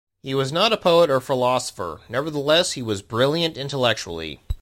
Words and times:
He 0.23 0.33
was 0.33 0.51
not 0.51 0.73
a 0.73 0.77
poet 0.77 1.11
or 1.11 1.19
philosopher, 1.19 2.01
nevertheless 2.09 2.71
he 2.71 2.81
was 2.81 3.03
brilliant 3.03 3.55
intellectually. 3.55 4.39